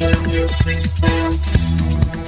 [0.00, 2.27] Eu Sonho sem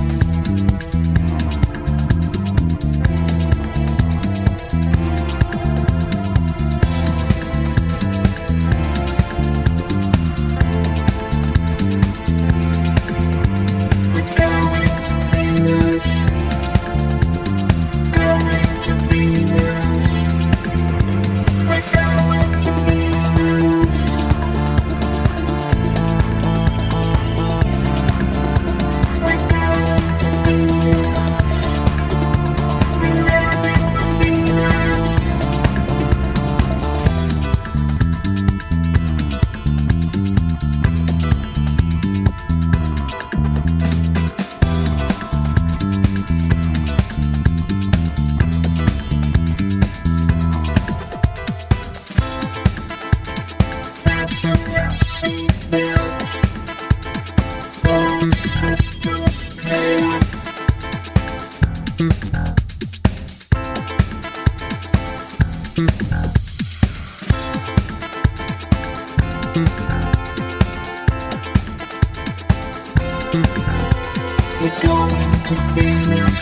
[74.60, 76.40] We're going to Venus.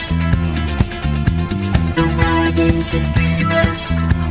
[1.97, 4.28] We're riding to Venus.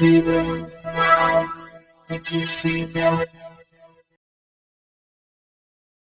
[0.00, 0.66] possível,
[2.08, 3.49] não impossível.